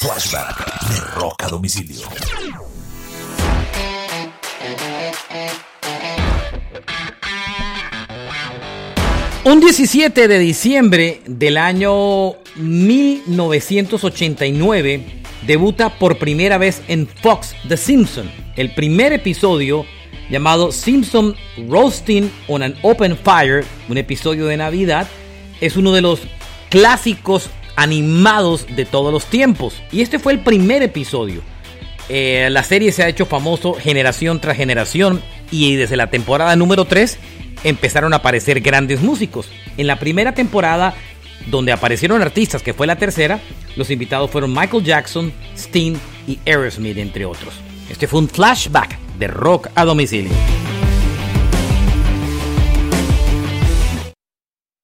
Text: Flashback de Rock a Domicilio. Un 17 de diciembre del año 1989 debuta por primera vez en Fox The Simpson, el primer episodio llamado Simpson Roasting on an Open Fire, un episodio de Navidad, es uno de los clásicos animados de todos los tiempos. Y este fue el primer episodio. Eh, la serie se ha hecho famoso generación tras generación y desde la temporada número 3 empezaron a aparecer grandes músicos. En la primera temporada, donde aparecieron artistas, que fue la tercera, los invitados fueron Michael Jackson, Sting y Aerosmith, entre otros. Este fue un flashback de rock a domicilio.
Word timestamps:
Flashback 0.00 0.56
de 0.88 0.96
Rock 1.20 1.42
a 1.42 1.48
Domicilio. 1.48 2.08
Un 9.44 9.60
17 9.60 10.26
de 10.26 10.38
diciembre 10.38 11.20
del 11.26 11.58
año 11.58 12.36
1989 12.56 15.22
debuta 15.46 15.98
por 15.98 16.16
primera 16.16 16.56
vez 16.56 16.80
en 16.88 17.06
Fox 17.06 17.54
The 17.68 17.76
Simpson, 17.76 18.30
el 18.56 18.72
primer 18.72 19.12
episodio 19.12 19.84
llamado 20.30 20.72
Simpson 20.72 21.36
Roasting 21.68 22.32
on 22.48 22.62
an 22.62 22.74
Open 22.80 23.18
Fire, 23.18 23.66
un 23.90 23.98
episodio 23.98 24.46
de 24.46 24.56
Navidad, 24.56 25.06
es 25.60 25.76
uno 25.76 25.92
de 25.92 26.00
los 26.00 26.20
clásicos 26.70 27.50
animados 27.80 28.66
de 28.76 28.84
todos 28.84 29.10
los 29.10 29.24
tiempos. 29.24 29.82
Y 29.90 30.02
este 30.02 30.18
fue 30.18 30.34
el 30.34 30.40
primer 30.40 30.82
episodio. 30.82 31.40
Eh, 32.10 32.48
la 32.50 32.62
serie 32.62 32.92
se 32.92 33.02
ha 33.02 33.08
hecho 33.08 33.24
famoso 33.24 33.72
generación 33.72 34.38
tras 34.38 34.56
generación 34.56 35.22
y 35.50 35.76
desde 35.76 35.96
la 35.96 36.10
temporada 36.10 36.54
número 36.56 36.84
3 36.84 37.18
empezaron 37.64 38.12
a 38.12 38.16
aparecer 38.16 38.60
grandes 38.60 39.00
músicos. 39.00 39.48
En 39.78 39.86
la 39.86 39.98
primera 39.98 40.34
temporada, 40.34 40.94
donde 41.46 41.72
aparecieron 41.72 42.20
artistas, 42.20 42.62
que 42.62 42.74
fue 42.74 42.86
la 42.86 42.96
tercera, 42.96 43.40
los 43.76 43.90
invitados 43.90 44.30
fueron 44.30 44.52
Michael 44.52 44.84
Jackson, 44.84 45.32
Sting 45.56 45.96
y 46.26 46.38
Aerosmith, 46.44 46.98
entre 46.98 47.24
otros. 47.24 47.54
Este 47.88 48.06
fue 48.06 48.20
un 48.20 48.28
flashback 48.28 48.98
de 49.18 49.26
rock 49.26 49.68
a 49.74 49.86
domicilio. 49.86 50.32